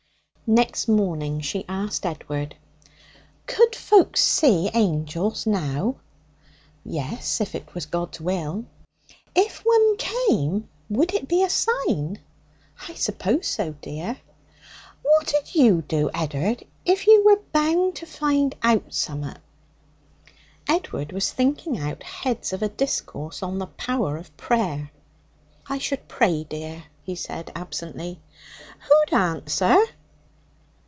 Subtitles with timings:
[0.51, 2.57] Next morning she asked Edward:
[3.47, 5.95] 'Could folks see angels now?'
[6.83, 8.65] 'Yes, if it was God's will.'
[9.33, 12.19] 'If one came, would it be a sign?'
[12.85, 14.17] 'I suppose so, dear.'
[15.03, 19.39] 'What'd you do, Ed'ard, if you were bound to find out summat?'
[20.67, 24.91] Edward was thinking out heads of a discourse on the power of prayer.
[25.67, 28.19] 'I should pray, dear,' he said absently.
[28.89, 29.81] 'Who'd answer?'